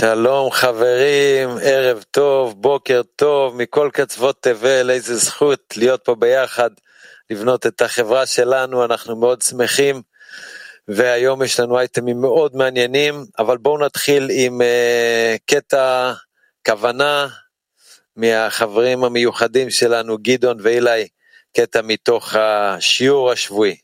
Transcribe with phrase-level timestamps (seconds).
[0.00, 6.70] שלום חברים, ערב טוב, בוקר טוב, מכל קצוות תבל, איזה זכות להיות פה ביחד,
[7.30, 10.02] לבנות את החברה שלנו, אנחנו מאוד שמחים,
[10.88, 16.12] והיום יש לנו אייטמים מאוד מעניינים, אבל בואו נתחיל עם uh, קטע
[16.66, 17.28] כוונה
[18.16, 21.08] מהחברים המיוחדים שלנו, גדעון ואילי,
[21.56, 23.76] קטע מתוך השיעור השבועי.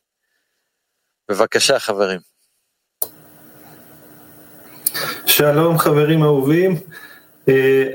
[1.28, 2.33] בבקשה חברים.
[5.26, 6.76] שלום חברים אהובים,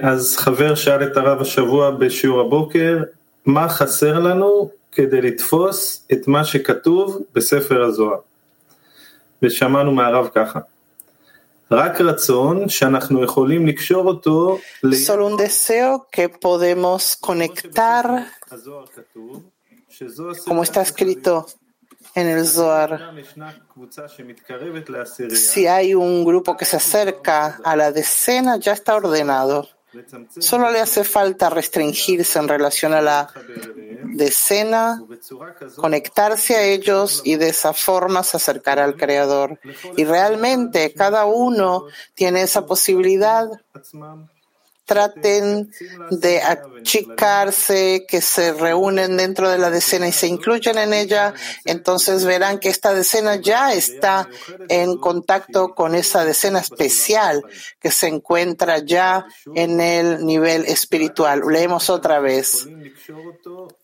[0.01, 3.03] אז חבר שאל את הרב השבוע בשיעור הבוקר,
[3.45, 8.17] מה חסר לנו כדי לתפוס את מה שכתוב בספר הזוהר?
[9.43, 10.59] ושמענו מהרב ככה,
[11.71, 14.59] רק רצון שאנחנו יכולים לקשור אותו
[15.07, 18.05] Solo un deseo que podemos conectar,
[20.47, 21.45] como está escrito
[22.19, 23.13] en el Zohar.
[25.29, 29.67] Si hay un grupo que se acerca a la decena, ya está ordenado.
[30.39, 33.33] Solo le hace falta restringirse en relación a la
[34.03, 35.01] decena,
[35.75, 39.59] conectarse a ellos y de esa forma se acercará al Creador.
[39.97, 43.49] Y realmente cada uno tiene esa posibilidad
[44.89, 45.69] traten
[46.09, 52.25] de achicarse, que se reúnen dentro de la decena y se incluyan en ella, entonces
[52.25, 54.27] verán que esta decena ya está
[54.67, 57.45] en contacto con esa decena especial
[57.79, 61.43] que se encuentra ya en el nivel espiritual.
[61.47, 62.67] Leemos otra vez.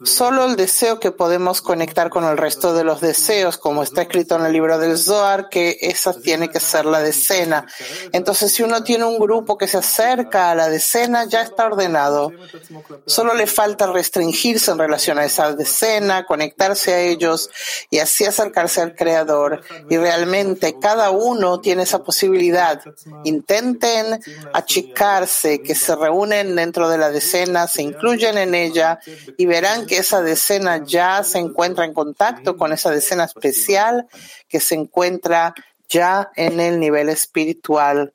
[0.04, 4.38] Solo el deseo que podemos conectar con el resto de los deseos, como está escrito
[4.38, 7.68] en el libro del Zohar, que esa tiene que ser la decena.
[8.12, 10.95] Entonces, si uno tiene un grupo que se acerca a la decena,
[11.29, 12.31] ya está ordenado.
[12.45, 17.51] את עצמו כלפי Solo le falta restringirse en relación a esa decena, conectarse a ellos
[17.91, 19.63] y así acercarse al Creador.
[19.89, 22.83] Y realmente cada uno tiene esa posibilidad.
[23.25, 24.21] Intenten
[24.53, 29.01] achicarse, que se reúnen dentro de la decena, se incluyen en ella
[29.37, 34.07] y verán que esa decena ya se encuentra en contacto con esa decena especial
[34.49, 35.55] que se encuentra
[35.89, 38.13] ya en el nivel espiritual.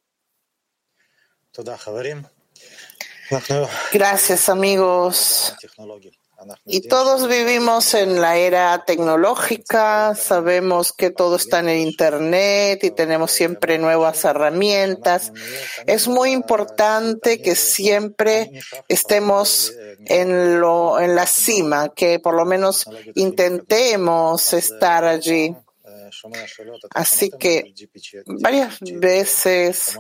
[1.56, 2.22] תודה חברים.
[3.93, 5.55] Gracias amigos.
[6.65, 12.91] Y todos vivimos en la era tecnológica, sabemos que todo está en el Internet y
[12.93, 15.33] tenemos siempre nuevas herramientas.
[15.87, 18.51] Es muy importante que siempre
[18.89, 19.75] estemos
[20.07, 25.55] en, lo, en la cima, que por lo menos intentemos estar allí.
[26.95, 27.75] Así que
[28.27, 29.99] varias veces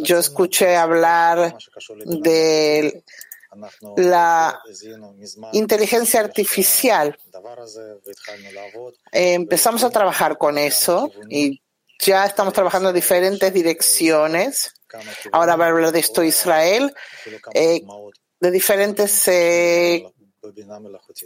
[0.00, 1.56] yo escuché hablar
[2.04, 3.04] de
[3.96, 4.60] la
[5.52, 7.18] inteligencia artificial.
[9.12, 11.60] Empezamos a trabajar con eso y
[11.98, 14.74] ya estamos trabajando en diferentes direcciones.
[15.32, 16.94] Ahora va a hablar de esto Israel,
[17.54, 17.82] eh,
[18.40, 20.04] de diferentes eh,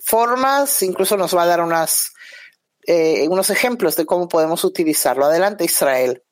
[0.03, 2.12] formas, incluso nos va a dar unas,
[2.87, 5.25] eh, unos ejemplos de cómo podemos utilizarlo.
[5.25, 6.23] Adelante, Israel.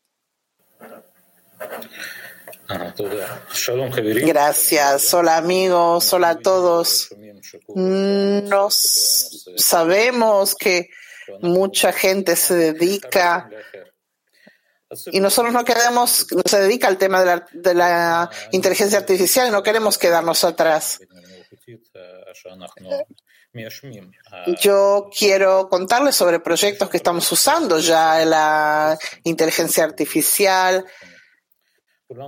[4.27, 5.15] Gracias.
[5.15, 7.09] Hola amigos, hola a todos.
[7.75, 10.89] Nos sabemos que
[11.41, 13.51] mucha gente se dedica
[15.07, 19.51] y nosotros no queremos, se dedica al tema de la, de la inteligencia artificial y
[19.51, 21.01] no queremos quedarnos atrás.
[24.61, 30.85] Yo quiero contarles sobre proyectos que estamos usando ya la inteligencia artificial,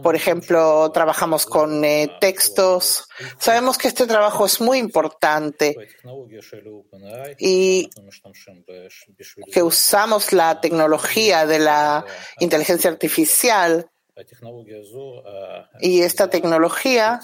[0.03, 3.07] por ejemplo, trabajamos con eh, textos.
[3.39, 5.77] Sabemos que este trabajo es muy importante
[7.39, 7.91] y
[9.53, 12.05] que usamos la tecnología de la
[12.41, 13.91] inteligencia artificial.
[15.81, 17.21] Y esta tecnología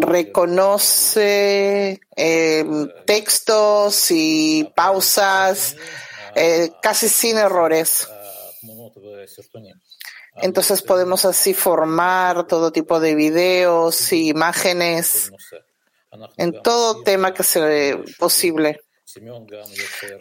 [0.00, 5.76] reconoce em, textos y pausas
[6.34, 8.08] eh, casi sin errores.
[10.36, 15.32] Entonces podemos así formar todo tipo de videos y imágenes
[16.36, 18.80] en todo tema que sea posible.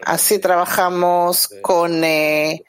[0.03, 2.63] Así trabajamos con eh,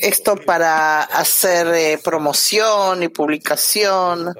[0.00, 4.34] esto para hacer eh, promoción y publicación.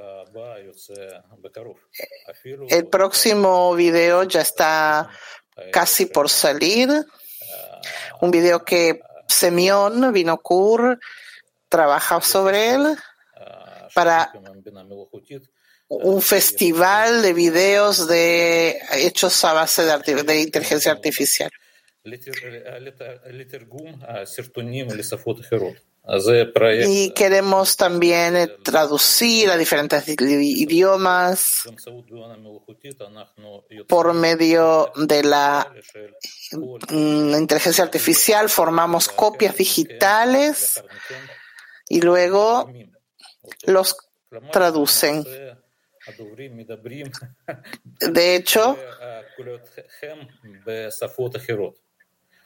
[2.68, 5.10] El próximo video ya está
[5.72, 6.88] casi por salir.
[8.20, 10.98] Un video que Semyon Vinokur
[11.68, 12.96] trabaja sobre él
[13.94, 14.32] para
[15.88, 21.50] un festival de videos de hechos a base de inteligencia artificial.
[26.88, 31.64] Y queremos también eh, traducir a diferentes idiomas
[33.86, 35.70] por medio de la
[36.52, 40.82] mm, inteligencia artificial, formamos copias digitales
[41.88, 42.72] y luego
[43.66, 43.94] los
[44.50, 45.24] traducen.
[48.00, 48.78] De hecho,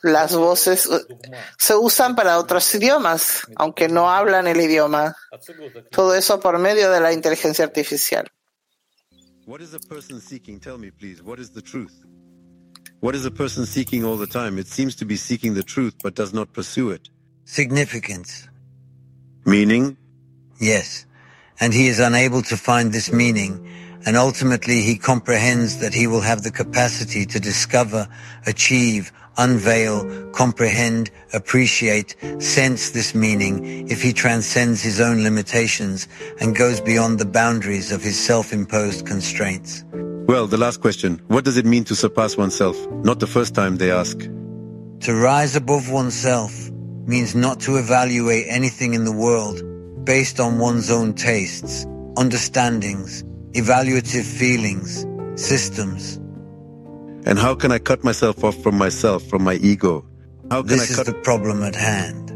[0.02, 1.00] las voces eh,
[1.58, 5.16] se usan para otros idiomas, aunque no hablan el idioma.
[5.90, 8.30] Todo eso por medio de la inteligencia artificial.
[9.46, 10.20] What is the person
[13.66, 14.58] seeking all the time?
[14.58, 17.08] It seems to be seeking the truth but does not pursue it.
[17.44, 18.48] Significance.
[19.44, 19.96] Meaning?
[20.60, 21.06] Yes.
[21.58, 23.66] And he is unable to find this meaning.
[24.06, 28.06] And ultimately he comprehends that he will have the capacity to discover,
[28.46, 36.08] achieve, unveil, comprehend, appreciate, sense this meaning if he transcends his own limitations
[36.40, 39.84] and goes beyond the boundaries of his self-imposed constraints.
[39.92, 41.20] Well, the last question.
[41.26, 42.76] What does it mean to surpass oneself?
[43.04, 44.18] Not the first time they ask.
[44.18, 46.70] To rise above oneself
[47.06, 49.60] means not to evaluate anything in the world
[50.04, 51.84] based on one's own tastes,
[52.16, 56.18] understandings, evaluative feelings, systems.
[57.24, 60.04] And how can I cut myself off from myself, from my ego?
[60.50, 62.32] How can This I is cut the problem at hand.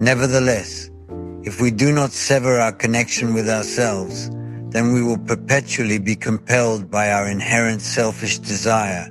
[0.00, 0.90] Nevertheless,
[1.44, 4.30] if we do not sever our connection with ourselves,
[4.70, 9.06] then we will perpetually be compelled by our inherent selfish desire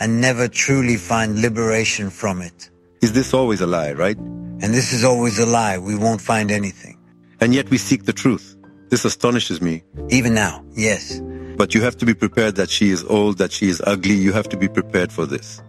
[0.00, 2.70] and never truly find liberation from it.
[3.02, 4.16] Is this always a lie, right?
[4.16, 5.78] And this is always a lie.
[5.78, 6.98] We won't find anything.
[7.40, 8.56] And yet we seek the truth.
[8.90, 9.82] This astonishes me.
[10.08, 11.20] Even now, yes.
[11.58, 14.14] But you have to be prepared that she is old, that she is ugly.
[14.14, 15.60] You have to be prepared for this.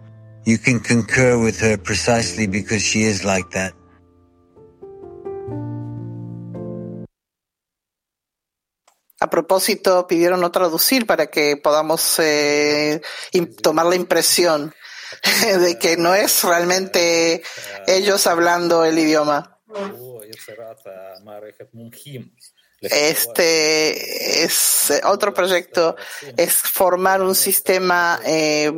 [0.46, 3.74] You can concur with her precisely because she is like that.
[9.20, 13.02] A propósito, pidieron no traducir para que podamos eh,
[13.60, 14.72] tomar la impresión
[15.60, 17.42] de que no es realmente
[17.88, 19.58] ellos hablando el idioma.
[22.80, 25.96] Este es otro proyecto,
[26.36, 28.72] es formar un sistema eh,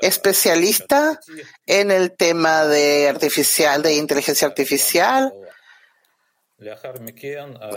[0.00, 1.18] especialista
[1.66, 5.32] en el tema de artificial, de inteligencia artificial,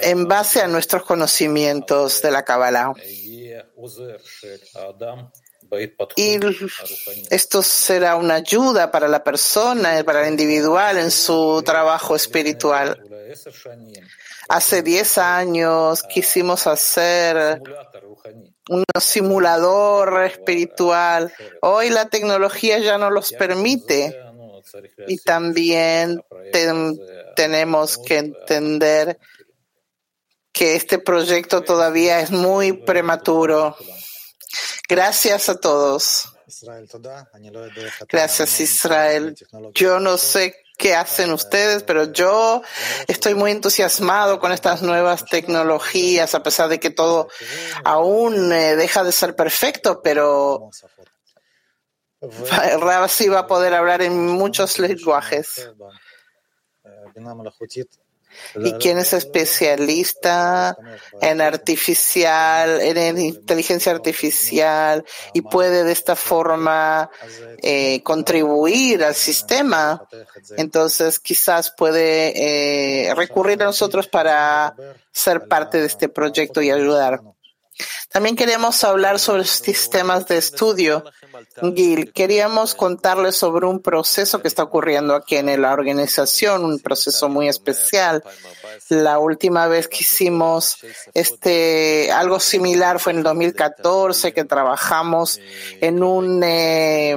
[0.01, 2.93] en base a nuestros conocimientos de la Kabbalah.
[6.15, 6.39] Y
[7.29, 13.03] esto será una ayuda para la persona, para el individual en su trabajo espiritual.
[14.49, 17.61] Hace 10 años quisimos hacer
[18.69, 21.33] un simulador espiritual.
[21.61, 24.19] Hoy la tecnología ya no los permite.
[25.07, 26.21] Y también
[27.35, 29.17] tenemos que entender
[30.51, 33.77] que este proyecto todavía es muy prematuro.
[34.89, 36.33] Gracias a todos.
[38.09, 39.35] Gracias, Israel.
[39.73, 42.61] Yo no sé qué hacen ustedes, pero yo
[43.07, 47.29] estoy muy entusiasmado con estas nuevas tecnologías, a pesar de que todo
[47.83, 50.69] aún eh, deja de ser perfecto, pero
[52.21, 55.69] Rab sí va a poder hablar en muchos lenguajes.
[56.83, 57.11] Э,
[58.55, 60.77] y quien es especialista
[61.21, 65.03] en artificial, en inteligencia artificial
[65.33, 67.09] y puede de esta forma
[67.61, 70.07] eh, contribuir al sistema,
[70.57, 74.75] entonces quizás puede eh, recurrir a nosotros para
[75.11, 77.21] ser parte de este proyecto y ayudar.
[78.11, 81.03] También queremos hablar sobre sistemas de estudio.
[81.75, 87.29] Gil, queríamos contarles sobre un proceso que está ocurriendo aquí en la organización, un proceso
[87.29, 88.23] muy especial.
[88.89, 90.77] La última vez que hicimos
[91.13, 95.39] este algo similar fue en el 2014 que trabajamos
[95.81, 97.15] en un eh,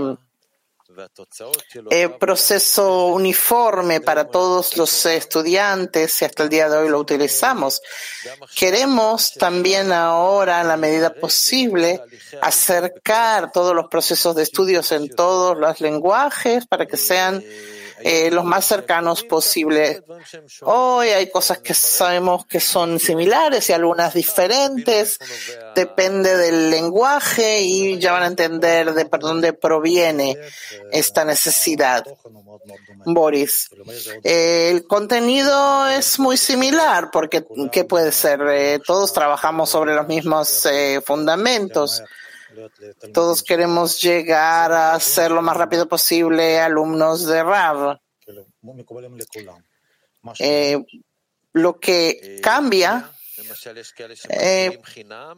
[1.90, 7.80] eh, proceso uniforme para todos los estudiantes y hasta el día de hoy lo utilizamos.
[8.56, 12.02] Queremos también ahora, en la medida posible,
[12.40, 17.42] acercar todos los procesos de estudios en todos los lenguajes para que sean
[18.02, 20.02] eh, los más cercanos posible.
[20.62, 25.18] Hoy hay cosas que sabemos que son similares y algunas diferentes.
[25.74, 30.38] Depende del lenguaje y ya van a entender de por dónde proviene
[30.92, 32.04] esta necesidad.
[33.04, 33.70] Boris,
[34.24, 38.40] eh, el contenido es muy similar porque, ¿qué puede ser?
[38.50, 42.02] Eh, todos trabajamos sobre los mismos eh, fundamentos.
[43.12, 47.98] Todos queremos llegar a ser lo más rápido posible alumnos de Rav.
[50.38, 50.84] Eh,
[51.52, 53.10] lo que cambia
[54.28, 54.80] eh,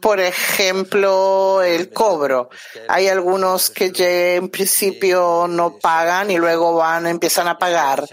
[0.01, 2.49] por ejemplo, el cobro.
[2.87, 8.07] Hay algunos que en principio no pagan y luego van, empiezan a pagar.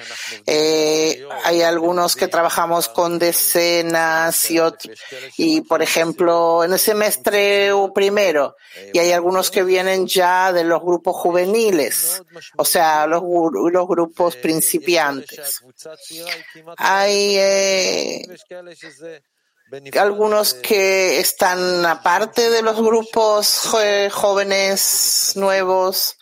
[0.46, 4.96] Eh, hay algunos que trabajamos con decenas y otros.
[5.36, 8.56] Y, por ejemplo, en el semestre primero,
[8.92, 12.22] y hay algunos que vienen ya de los grupos juveniles,
[12.56, 15.60] o sea, los, los grupos principiantes.
[16.76, 18.26] Hay eh,
[19.98, 23.70] algunos que están aparte de los grupos
[24.12, 26.16] jóvenes nuevos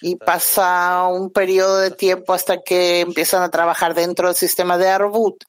[0.00, 4.88] y pasa un periodo de tiempo hasta que empiezan a trabajar dentro del sistema de
[4.88, 5.44] Arbut.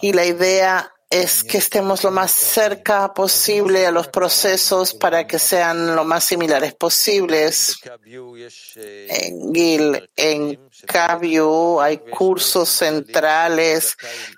[0.00, 5.38] Y la idea es que estemos lo más cerca posible a los procesos para que
[5.38, 7.78] sean lo más similares posibles.
[8.06, 13.94] En GIL, en KView hay cursos centrales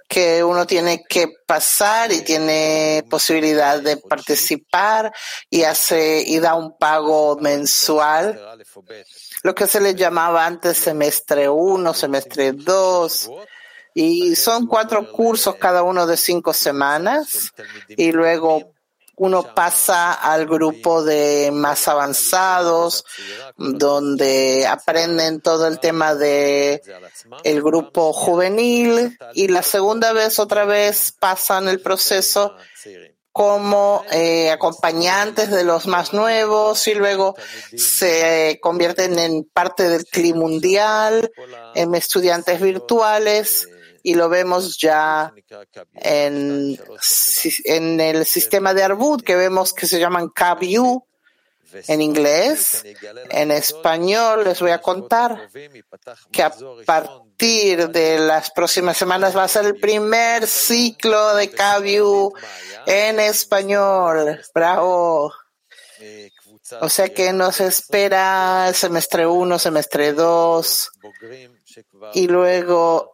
[0.08, 5.12] que uno tiene que pasar y tiene posibilidad de participar
[5.48, 8.58] y hace y da un pago mensual.
[9.44, 13.30] Lo que se le llamaba antes semestre 1, semestre 2
[13.94, 17.52] y son cuatro cursos, cada uno de cinco semanas,
[17.88, 18.74] y luego
[19.16, 23.04] uno pasa al grupo de más avanzados,
[23.56, 26.82] donde aprenden todo el tema de
[27.44, 32.56] el grupo juvenil, y la segunda vez otra vez pasan el proceso
[33.30, 37.34] como eh, acompañantes de los más nuevos y luego
[37.76, 41.32] se convierten en parte del CLI mundial,
[41.74, 43.68] en estudiantes virtuales
[44.04, 45.32] y lo vemos ya
[45.94, 46.78] en,
[47.64, 51.06] en el sistema de Arbut, que vemos que se llaman KBU
[51.88, 52.84] en inglés.
[53.30, 55.48] En español les voy a contar
[56.30, 56.52] que a
[56.84, 62.34] partir de las próximas semanas va a ser el primer ciclo de KBU
[62.86, 64.38] en español.
[64.54, 65.32] Bravo.
[66.82, 70.90] O sea que nos espera semestre 1, semestre 2
[72.12, 73.13] y luego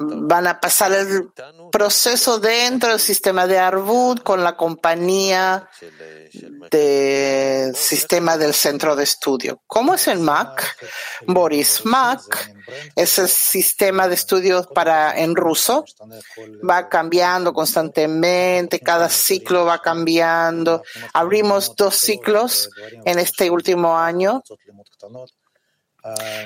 [0.00, 1.30] Van a pasar el
[1.70, 5.68] proceso dentro del sistema de Arbut con la compañía
[6.70, 9.62] del sistema del centro de estudio.
[9.66, 10.76] ¿Cómo es el MAC?
[11.26, 12.52] Boris, MAC
[12.94, 15.84] es el sistema de estudio para en ruso.
[16.68, 20.82] Va cambiando constantemente, cada ciclo va cambiando.
[21.12, 22.70] Abrimos dos ciclos
[23.04, 24.42] en este último año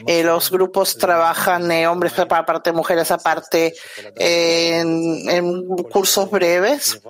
[0.07, 3.75] eh, los grupos trabajan eh, hombres aparte, mujeres aparte,
[4.15, 7.01] en, cursos breves.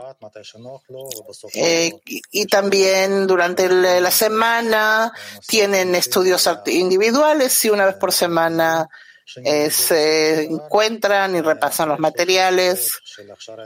[1.52, 5.12] Eh, y, también durante la semana
[5.46, 8.88] tienen estudios individuales y una vez por semana
[9.36, 13.00] eh, se encuentran y repasan los materiales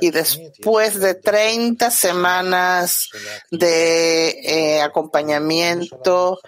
[0.01, 3.09] y después de 30 semanas
[3.51, 6.41] de eh, acompañamiento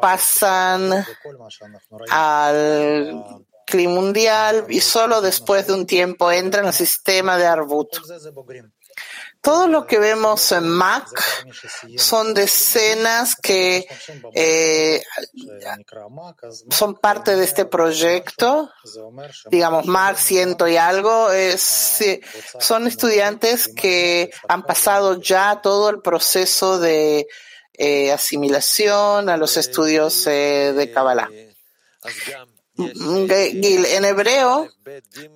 [0.00, 1.04] pasan
[2.10, 7.88] al clima mundial y solo después de un tiempo entran al sistema de Arbut.
[9.40, 11.06] Todo lo que vemos en Mac
[11.96, 13.86] son decenas que
[14.34, 15.02] eh,
[16.70, 18.70] son parte de este proyecto.
[19.50, 21.30] Digamos, Mac ciento y algo.
[21.30, 22.00] Es,
[22.58, 27.28] son estudiantes que han pasado ya todo el proceso de
[27.74, 31.30] eh, asimilación a los estudios eh, de Kabbalah.
[32.78, 34.68] En hebreo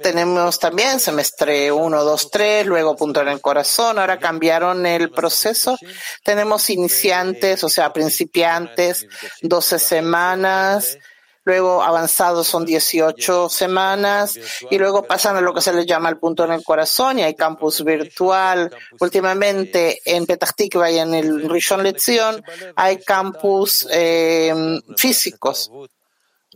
[0.00, 5.76] tenemos también semestre 1, 2, 3, luego punto en el corazón, ahora cambiaron el proceso.
[6.22, 9.06] Tenemos iniciantes, o sea, principiantes,
[9.42, 10.98] 12 semanas,
[11.44, 14.38] luego avanzados son 18 semanas
[14.70, 17.22] y luego pasan a lo que se les llama el punto en el corazón y
[17.24, 18.72] hay campus virtual.
[19.00, 20.54] Últimamente en Petah
[20.90, 22.40] y en el Rishon Lezion
[22.76, 24.54] hay campus eh,
[24.96, 25.72] físicos.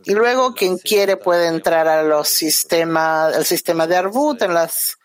[0.05, 4.97] Y luego quien quiere puede entrar a los sistemas, el sistema de Arbut en las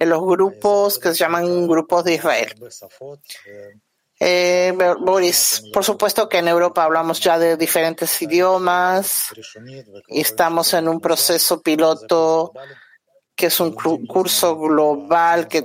[0.00, 2.54] en los grupos que se llaman grupos de Israel.
[4.18, 9.26] Eh, Boris, por supuesto que en Europa hablamos ya de diferentes idiomas
[10.08, 12.52] y estamos en un proceso piloto
[13.34, 15.64] que es un curso global que,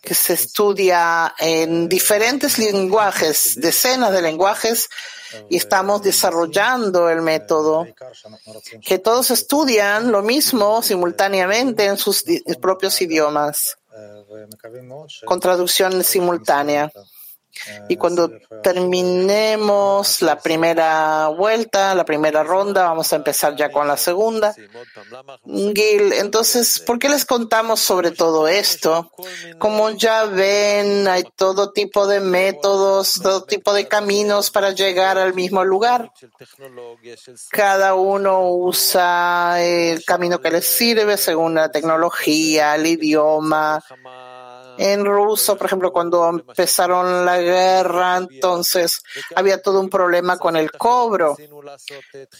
[0.00, 4.88] que se estudia en diferentes lenguajes, decenas de lenguajes,
[5.48, 7.86] y estamos desarrollando el método,
[8.82, 12.24] que todos estudian lo mismo simultáneamente en sus
[12.60, 13.76] propios idiomas,
[15.24, 16.90] con traducción simultánea.
[17.88, 18.30] Y cuando
[18.62, 24.54] terminemos la primera vuelta, la primera ronda, vamos a empezar ya con la segunda.
[25.44, 29.12] Gil, entonces, ¿por qué les contamos sobre todo esto?
[29.58, 35.34] Como ya ven, hay todo tipo de métodos, todo tipo de caminos para llegar al
[35.34, 36.12] mismo lugar.
[37.50, 43.82] Cada uno usa el camino que les sirve según la tecnología, el idioma
[44.78, 49.02] en ruso, por ejemplo, cuando empezaron la guerra, entonces
[49.34, 51.36] había todo un problema con el cobro.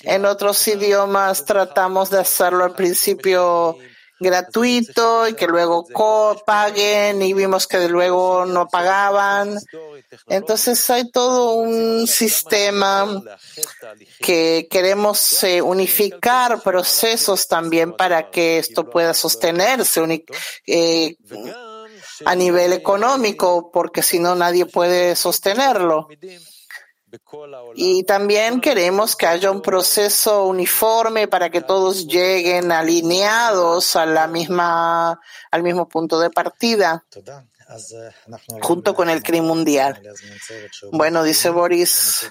[0.02, 3.76] En otros idiomas tratamos de hacerlo al principio
[4.20, 5.86] gratuito y que luego
[6.44, 9.58] paguen y vimos que luego no pagaban.
[10.28, 13.22] Entonces hay todo un sistema
[14.20, 20.24] que queremos eh, unificar procesos también para que esto pueda sostenerse.
[20.66, 21.16] Eh,
[22.24, 26.08] a nivel económico, porque si no nadie puede sostenerlo.
[27.74, 34.26] Y también queremos que haya un proceso uniforme para que todos lleguen alineados a la
[34.26, 37.04] misma, al mismo punto de partida,
[38.60, 40.02] junto con el crimen mundial.
[40.92, 42.30] Bueno, dice Boris,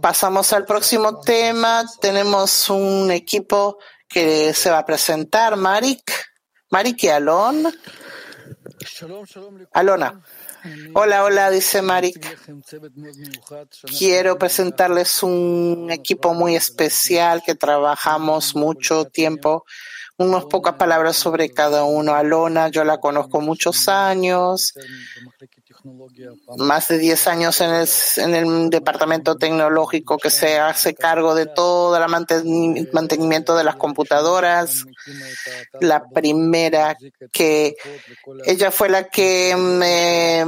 [0.00, 1.84] pasamos al próximo tema.
[2.00, 3.78] Tenemos un equipo
[4.08, 6.12] que se va a presentar, Marik,
[6.70, 7.72] Marik y Alon.
[9.72, 10.22] Alona.
[10.94, 12.36] Hola, hola, dice Marik.
[13.98, 19.64] Quiero presentarles un equipo muy especial que trabajamos mucho tiempo.
[20.16, 22.14] Unas pocas palabras sobre cada uno.
[22.14, 24.74] Alona, yo la conozco muchos años,
[26.56, 31.46] más de 10 años en el, en el departamento tecnológico que se hace cargo de
[31.46, 34.84] todo el mantenimiento de las computadoras.
[35.80, 36.96] La primera
[37.32, 37.76] que
[38.44, 40.44] ella fue la que me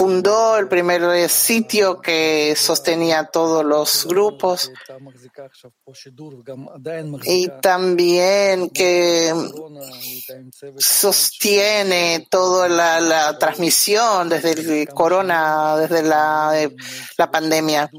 [0.00, 4.72] fundó el primer sitio que sostenía todos los grupos
[7.24, 9.30] y también que
[10.78, 16.70] sostiene toda la, transmisión desde el corona, desde la,
[17.18, 17.90] la pandemia.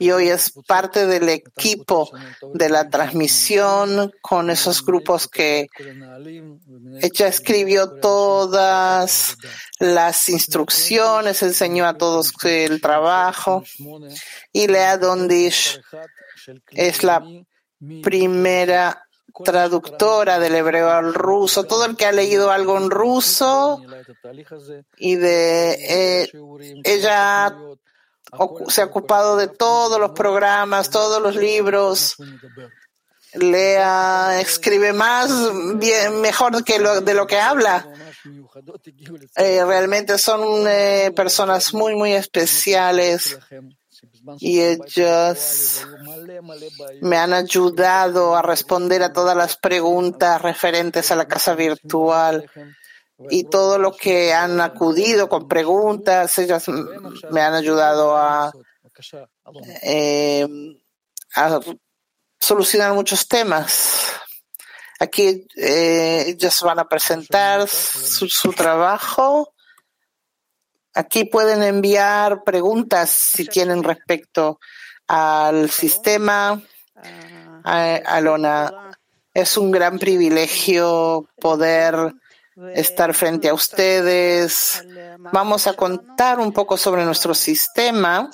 [0.00, 2.10] Y hoy es parte del equipo
[2.54, 5.68] de la transmisión con esos grupos que
[7.00, 9.36] ella escribió todas
[9.78, 13.64] las instrucciones, enseñó a todos el trabajo.
[14.52, 15.80] Y Lea Dondish
[16.70, 17.22] es la
[18.02, 19.06] primera
[19.44, 21.64] traductora del hebreo al ruso.
[21.64, 23.82] Todo el que ha leído algo en ruso
[24.96, 26.30] y de eh,
[26.84, 27.54] ella
[28.68, 32.16] se ha ocupado de todos los programas, todos los libros.
[33.34, 35.30] Lea escribe más
[35.76, 37.86] bien mejor que lo, de lo que habla.
[39.36, 43.38] Eh, realmente son eh, personas muy muy especiales
[44.38, 45.86] y ellos
[47.00, 52.50] me han ayudado a responder a todas las preguntas referentes a la casa virtual
[53.28, 56.66] y todo lo que han acudido con preguntas, ellas
[57.30, 58.50] me han ayudado a,
[59.82, 60.46] eh,
[61.34, 61.60] a
[62.40, 64.12] solucionar muchos temas.
[64.98, 69.54] Aquí eh, ellos van a presentar su trabajo
[70.94, 74.58] Aquí pueden enviar preguntas si tienen respecto
[75.06, 76.60] al sistema.
[77.62, 78.90] Alona,
[79.32, 82.12] es un gran privilegio poder
[82.74, 84.84] estar frente a ustedes.
[85.32, 88.28] Vamos a contar un poco sobre nuestro sistema.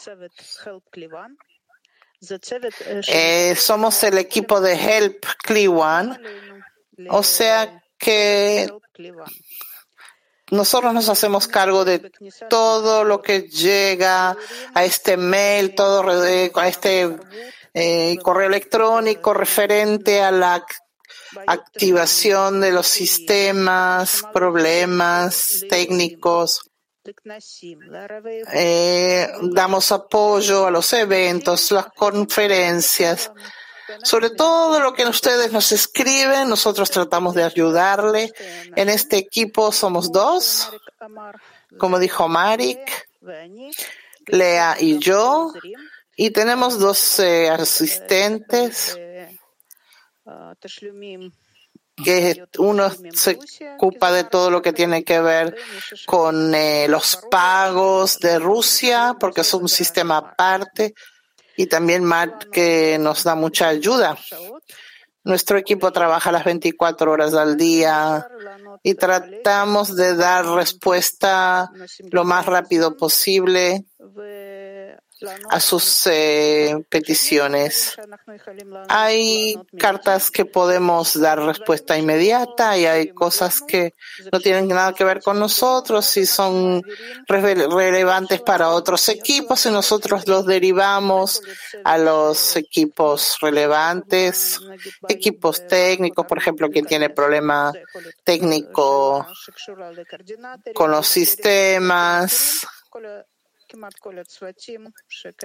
[3.08, 6.20] Eh, somos el equipo de Help Clewan,
[7.10, 8.70] o sea que
[10.50, 12.10] nosotros nos hacemos cargo de
[12.48, 14.36] todo lo que llega
[14.74, 16.04] a este mail, todo
[16.54, 17.16] a este
[17.74, 20.64] eh, correo electrónico referente a la
[21.46, 26.60] activación de los sistemas, problemas técnicos.
[28.52, 33.30] Eh, damos apoyo a los eventos, las conferencias.
[34.02, 36.48] sobre todo lo que ustedes nos escriben.
[36.48, 38.32] Nosotros tratamos de ayudarle.
[38.74, 40.70] En este equipo somos dos,
[41.78, 43.08] como dijo Marik,
[44.26, 45.52] Lea y yo,
[46.16, 48.98] y tenemos dos eh, asistentes
[52.02, 53.38] que uno se
[53.74, 55.56] ocupa de todo lo que tiene que ver
[56.04, 60.94] con eh, los pagos de Rusia, porque es un sistema aparte,
[61.56, 64.16] y también Matt que nos da mucha ayuda.
[65.24, 68.28] Nuestro equipo trabaja las 24 horas al día
[68.82, 71.70] y tratamos de dar respuesta
[72.12, 73.86] lo más rápido posible
[75.48, 77.96] a sus eh, peticiones.
[78.88, 83.94] Hay cartas que podemos dar respuesta inmediata y hay cosas que
[84.30, 86.82] no tienen nada que ver con nosotros y son
[87.26, 91.40] relevantes para otros equipos y nosotros los derivamos
[91.84, 94.60] a los equipos relevantes,
[95.08, 97.72] equipos técnicos, por ejemplo, quien tiene problema
[98.24, 99.26] técnico
[100.74, 102.66] con los sistemas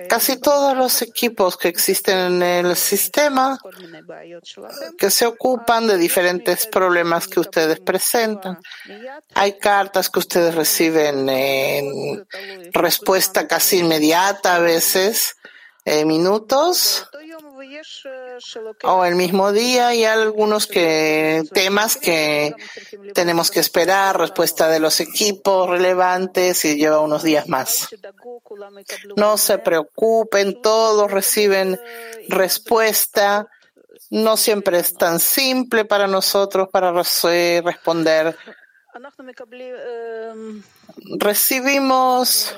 [0.10, 3.58] Casi todos los equipos que existen en el sistema
[4.98, 8.60] que se ocupan de diferentes problemas que ustedes presentan.
[9.34, 12.28] Hay cartas que ustedes reciben en
[12.72, 15.36] respuesta casi inmediata a veces,
[15.86, 17.08] en minutos
[18.84, 22.54] o el mismo día y algunos que, temas que
[23.14, 27.90] tenemos que esperar, respuesta de los equipos relevantes y lleva unos días más.
[29.16, 31.80] No se preocupen, todos reciben
[32.30, 33.48] respuesta.
[34.10, 38.38] No siempre es tan simple para nosotros para responder.
[41.18, 42.56] Recibimos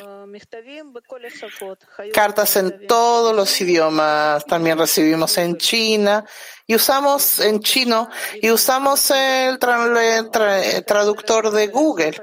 [2.14, 6.26] cartas en todos los idiomas, también recibimos en China
[6.66, 8.10] y usamos en chino
[8.42, 12.16] y usamos el, traductor de Google.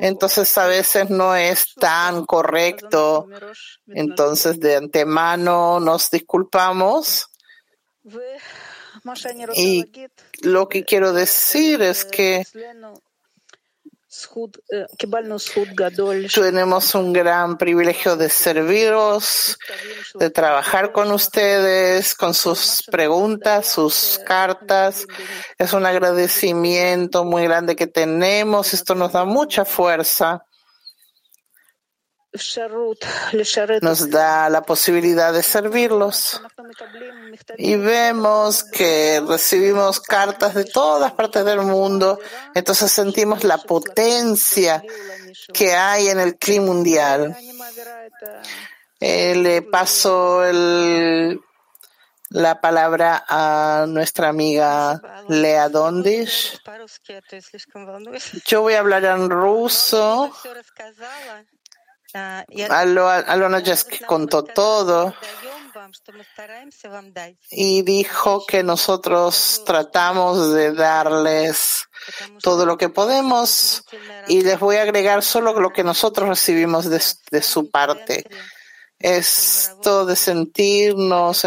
[0.00, 3.28] Entonces a veces no es tan correcto.
[3.88, 7.28] Entonces de antemano nos disculpamos.
[9.54, 9.84] Y
[10.42, 12.44] lo que quiero decir es que
[16.34, 19.58] tenemos un gran privilegio de serviros,
[20.14, 25.06] de trabajar con ustedes, con sus preguntas, sus cartas.
[25.58, 28.74] Es un agradecimiento muy grande que tenemos.
[28.74, 30.44] Esto nos da mucha fuerza
[33.82, 36.40] nos da la posibilidad de servirlos.
[37.58, 42.18] Y vemos que recibimos cartas de todas partes del mundo,
[42.54, 44.82] entonces sentimos la potencia
[45.52, 47.36] que hay en el clima mundial.
[49.00, 51.40] Eh, le paso el,
[52.30, 56.58] la palabra a nuestra amiga Lea Dondish.
[58.46, 60.32] Yo voy a hablar en ruso.
[62.14, 65.14] Alona ya contó todo.
[67.50, 71.84] Y dijo que nosotros tratamos de darles
[72.42, 73.84] todo lo que podemos
[74.28, 78.24] y les voy a agregar solo lo que nosotros recibimos de, su parte.
[78.98, 81.42] Esto de sentirnos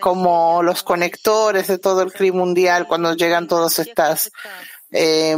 [0.00, 4.30] como los conectores de todo el clima mundial cuando llegan todas estas
[4.92, 5.36] eh,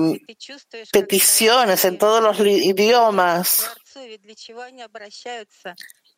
[0.92, 3.70] peticiones en todos los idiomas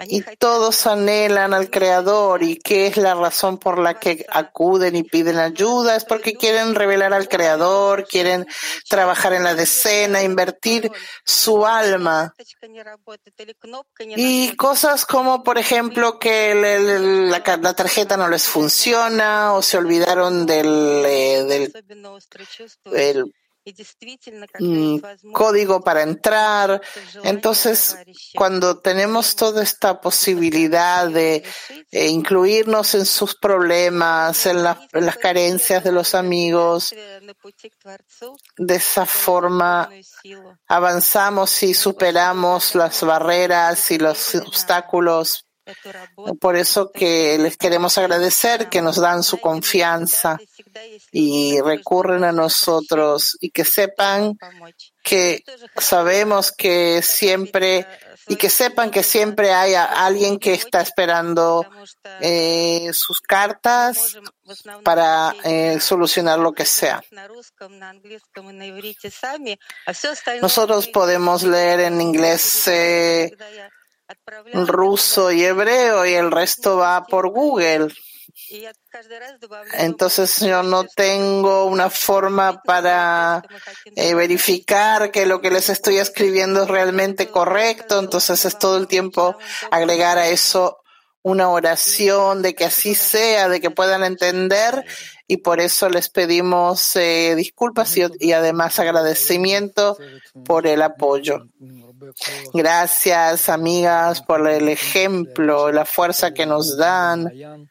[0.00, 5.04] y todos anhelan al Creador y qué es la razón por la que acuden y
[5.04, 8.46] piden ayuda, es porque quieren revelar al Creador, quieren
[8.88, 10.90] trabajar en la decena, invertir
[11.24, 12.34] su alma.
[14.16, 16.54] Y cosas como, por ejemplo, que
[17.30, 21.70] la, tarjeta no les funciona o se olvidaron del, eh,
[22.82, 23.34] del
[25.32, 26.80] código para entrar.
[27.22, 27.96] Entonces,
[28.34, 31.42] cuando tenemos toda esta posibilidad de
[31.90, 36.94] eh, incluirnos en sus problemas, en, en, las carencias de los amigos,
[38.56, 39.90] de esa forma
[40.66, 45.46] avanzamos y superamos las barreras y los obstáculos
[46.40, 50.38] por eso que les queremos agradecer que nos dan su confianza
[51.10, 54.38] y recurren a nosotros y que sepan
[55.02, 55.44] que
[55.76, 57.86] sabemos que siempre
[58.26, 61.66] y que sepan que siempre hay alguien que está esperando
[62.20, 64.18] eh, sus cartas
[64.82, 67.02] para eh, solucionar lo que sea.
[70.40, 72.68] Nosotros podemos leer en inglés.
[72.68, 73.36] Eh,
[74.52, 77.88] ruso y hebreo y el resto va por Google.
[79.74, 83.42] Entonces yo no tengo una forma para
[83.96, 87.98] eh, verificar que lo que les estoy escribiendo es realmente correcto.
[87.98, 89.36] Entonces es todo el tiempo
[89.70, 90.78] agregar a eso
[91.22, 94.84] una oración de que así sea, de que puedan entender
[95.26, 99.96] y por eso les pedimos eh, disculpas y, y además agradecimiento
[100.44, 101.46] por el apoyo.
[102.52, 107.68] Gracias, amigas, por el ejemplo, la fuerza que nos dan.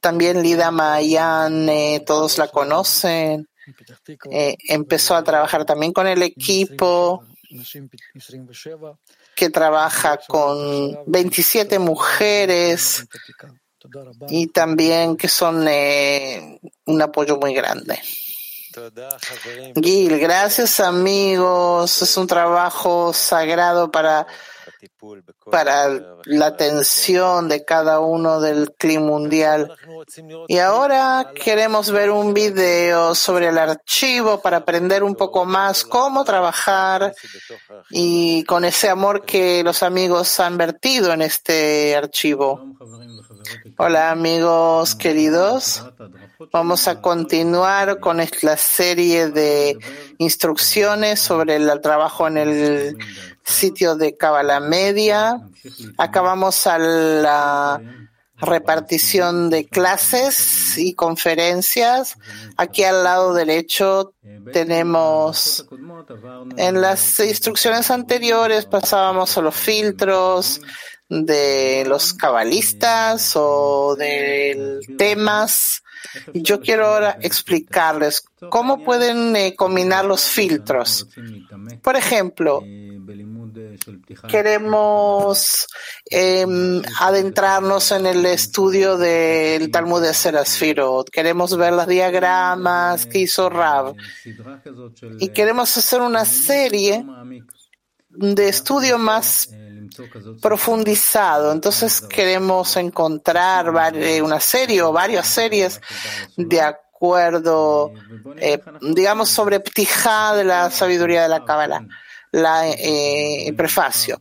[0.00, 3.48] También Lida Mayan, eh, todos la conocen.
[4.30, 7.24] Eh, empezó a trabajar también con el equipo
[9.34, 13.06] que trabaja con 27 mujeres
[14.28, 17.98] y también que son eh, un apoyo muy grande.
[19.82, 22.02] Gil, gracias amigos.
[22.02, 24.26] Es un trabajo sagrado para
[25.50, 25.88] para
[26.24, 29.74] la atención de cada uno del clima mundial.
[30.48, 36.24] Y ahora queremos ver un video sobre el archivo para aprender un poco más cómo
[36.24, 37.14] trabajar
[37.90, 42.62] y con ese amor que los amigos han vertido en este archivo.
[43.76, 45.84] Hola amigos queridos.
[46.52, 49.78] Vamos a continuar con la serie de
[50.16, 52.96] instrucciones sobre el trabajo en el
[53.44, 55.38] sitio de Kabbalah Media.
[55.98, 57.82] Acabamos a la
[58.38, 62.16] repartición de clases y conferencias.
[62.56, 64.14] Aquí al lado derecho
[64.50, 65.66] tenemos
[66.56, 70.62] en las instrucciones anteriores pasábamos a los filtros
[71.10, 75.82] de los cabalistas o de temas.
[76.34, 81.06] Yo quiero ahora explicarles cómo pueden eh, combinar los filtros.
[81.82, 82.62] Por ejemplo,
[84.28, 85.66] queremos
[86.10, 93.48] em, adentrarnos en el estudio del Talmud de Serasfirot, queremos ver los diagramas que hizo
[93.50, 93.94] Rav
[95.18, 97.04] y queremos hacer una serie
[98.08, 99.48] de estudio más
[100.40, 101.52] profundizado.
[101.52, 103.70] Entonces queremos encontrar
[104.22, 105.80] una serie o varias series
[106.36, 107.92] de acuerdo,
[108.36, 111.86] eh, digamos, sobre Ptijá de la sabiduría de la Cábala
[112.32, 114.20] la, eh, el prefacio.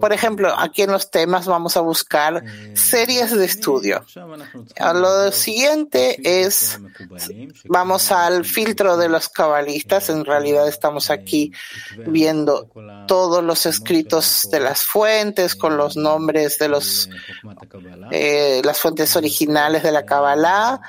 [0.00, 2.42] Por ejemplo, aquí en los temas vamos a buscar
[2.74, 4.04] series de estudio.
[4.94, 6.78] Lo siguiente es,
[7.68, 10.08] vamos al filtro de los cabalistas.
[10.10, 11.52] En realidad estamos aquí
[12.06, 12.70] viendo
[13.06, 17.08] todos los escritos de las fuentes con los nombres de los,
[18.10, 20.80] eh, las fuentes originales de la Kabbalah.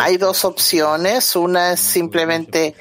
[0.00, 1.36] Hay dos opciones.
[1.36, 2.74] Una es simplemente,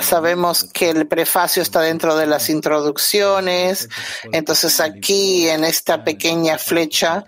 [0.00, 3.88] sabemos que el prefacio está dentro de las introducciones introducciones.
[4.32, 7.24] Entonces aquí en esta pequeña flecha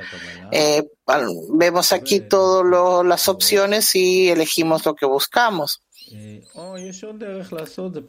[0.53, 0.85] eh,
[1.51, 5.83] vemos aquí todas las opciones y elegimos lo que buscamos.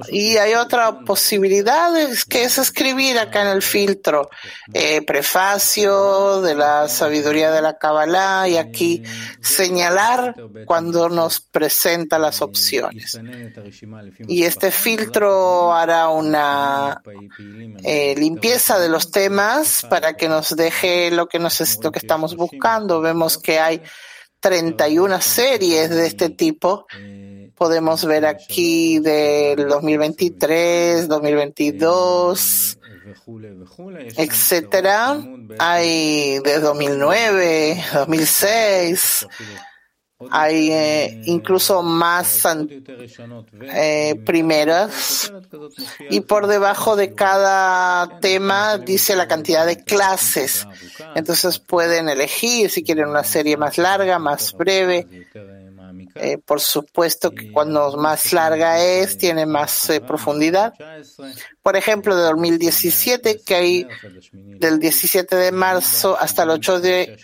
[0.09, 1.91] Y hay otra posibilidad
[2.29, 4.29] que es escribir acá en el filtro
[4.73, 9.03] eh, prefacio de la sabiduría de la Kabbalah y aquí
[9.41, 13.19] señalar cuando nos presenta las opciones.
[14.27, 17.01] Y este filtro hará una
[17.83, 22.35] eh, limpieza de los temas para que nos deje lo que, nos, lo que estamos
[22.35, 23.01] buscando.
[23.01, 23.81] Vemos que hay
[24.39, 26.85] 31 series de este tipo
[27.57, 32.77] podemos ver aquí del 2023, 2022,
[34.15, 35.17] etcétera.
[35.59, 39.27] Hay de 2009, 2006.
[40.31, 42.41] Hay eh, incluso más
[43.61, 45.31] eh, primeras
[46.09, 50.67] y por debajo de cada tema dice la cantidad de clases.
[51.13, 55.27] Entonces pueden elegir si quieren una serie más larga, más breve
[56.19, 60.73] eh, por supuesto que cuando más larga es, tiene más eh, profundidad.
[61.61, 63.87] Por ejemplo, de 2017, que hay
[64.31, 67.17] del 17 de marzo hasta el 8 de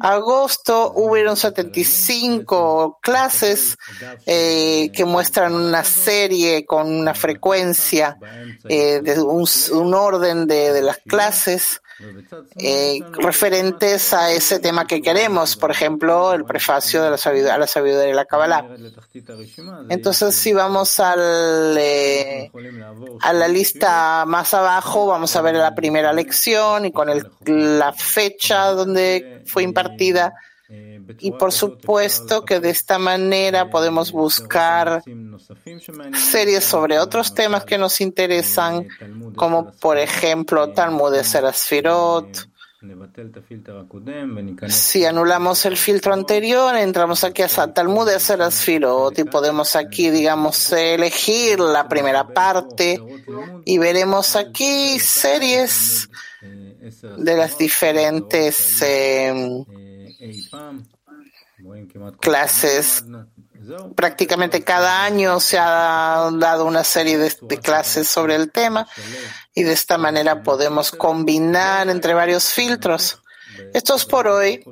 [0.00, 3.76] agosto, hubieron 75 clases
[4.26, 8.18] eh, que muestran una serie con una frecuencia,
[8.64, 11.80] de un, orden de, de las clases
[12.56, 17.58] eh, referentes a ese tema que queremos, por ejemplo, el prefacio de la sabiduría, a
[17.58, 18.66] la sabiduría de la Kabbalah.
[19.88, 22.50] Entonces, si vamos al, eh,
[23.20, 27.92] a la lista más abajo, vamos a ver la primera lección y con el, la
[27.92, 30.34] fecha donde fue impartida
[30.68, 35.02] Y por supuesto que de esta manera podemos buscar
[36.12, 38.88] series sobre otros temas que nos interesan,
[39.36, 42.48] como por ejemplo Talmud de Serasfirot.
[44.68, 50.72] Si anulamos el filtro anterior, entramos aquí a Talmud de Serasfirot y podemos aquí, digamos,
[50.72, 53.00] elegir la primera parte
[53.64, 56.08] y veremos aquí series
[56.42, 59.64] de las diferentes eh,
[62.20, 63.04] clases.
[63.94, 68.86] Prácticamente cada año se ha dado una serie de, clases sobre el tema
[69.54, 73.22] y de esta manera podemos combinar entre varios filtros.
[73.72, 74.62] Esto es por hoy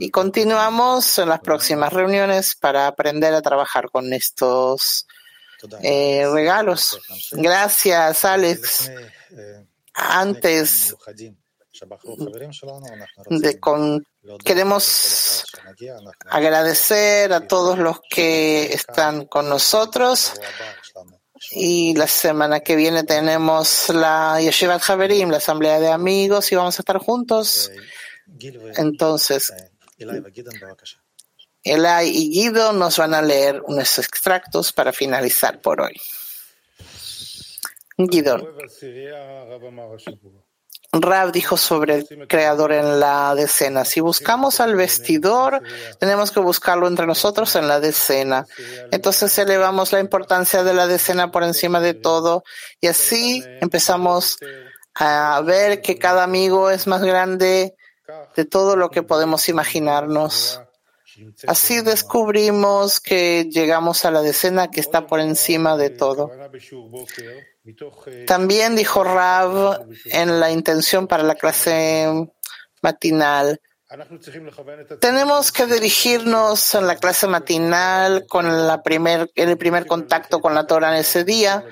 [0.00, 5.06] y continuamos en las próximas reuniones para aprender a trabajar con estos
[5.82, 6.98] eh, regalos.
[7.32, 8.90] Gracias, Alex.
[9.94, 10.96] Antes
[13.30, 14.04] de con,
[14.44, 15.44] queremos
[16.26, 20.34] agradecer a todos los que están con nosotros.
[21.50, 26.78] Y la semana que viene tenemos la Yeshiva Javerim, la asamblea de amigos y vamos
[26.78, 27.70] a estar juntos.
[28.76, 29.52] Entonces,
[31.62, 36.00] Elay y Guido nos van a leer unos extractos para finalizar por hoy.
[37.96, 38.54] Guido.
[41.02, 43.84] Rab dijo sobre el creador en la decena.
[43.84, 45.62] Si buscamos al vestidor,
[45.98, 48.46] tenemos que buscarlo entre nosotros en la decena.
[48.90, 52.44] Entonces elevamos la importancia de la decena por encima de todo
[52.80, 54.38] y así empezamos
[54.94, 57.74] a ver que cada amigo es más grande
[58.36, 60.60] de todo lo que podemos imaginarnos.
[61.46, 66.30] Así descubrimos que llegamos a la decena que está por encima de todo.
[68.26, 72.28] También dijo Rav en la intención para la clase
[72.82, 73.60] matinal.
[75.00, 80.54] Tenemos que dirigirnos en la clase matinal con la primer, en el primer contacto con
[80.54, 81.64] la Torah en ese día,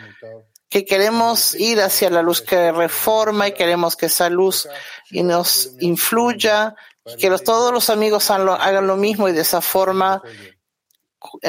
[0.69, 4.69] que queremos ir hacia la luz que reforma y queremos que esa luz
[5.11, 6.75] nos influya,
[7.19, 10.23] que los, todos los amigos hagan lo mismo y de esa forma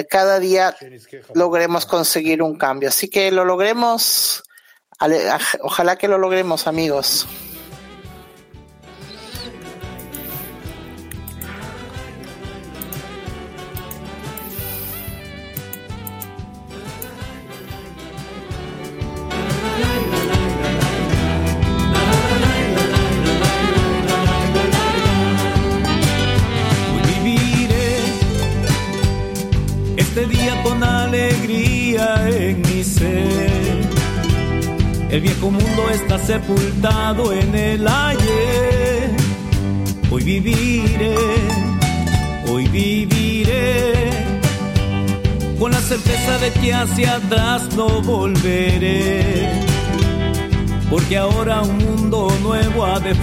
[0.09, 0.75] cada día
[1.33, 2.89] logremos conseguir un cambio.
[2.89, 4.43] Así que lo logremos,
[5.61, 7.27] ojalá que lo logremos amigos.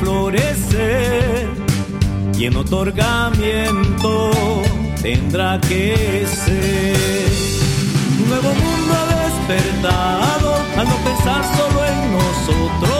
[0.00, 1.48] Florecer
[2.38, 4.30] y en otorgamiento
[5.02, 7.30] tendrá que ser.
[8.22, 12.99] Un nuevo mundo ha despertado al no pensar solo en nosotros